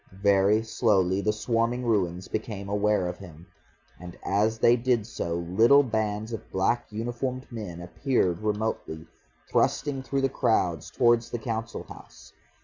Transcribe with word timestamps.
Very 0.23 0.63
slowly 0.63 1.21
the 1.21 1.31
swarming 1.31 1.85
ruins 1.85 2.27
became 2.27 2.69
aware 2.69 3.07
of 3.07 3.19
him. 3.19 3.45
And 3.99 4.17
as 4.25 4.57
they 4.57 4.75
did 4.75 5.05
so 5.05 5.35
little 5.35 5.83
bands 5.83 6.33
of 6.33 6.49
black 6.51 6.87
uniformed 6.91 7.45
men 7.51 7.79
appeared 7.81 8.39
remotely, 8.41 9.05
thrusting 9.47 10.01
through 10.01 10.21
the 10.21 10.27
crowds 10.27 10.89
towards 10.89 11.29
the 11.29 11.37
Council 11.37 11.83
House. 11.83 12.33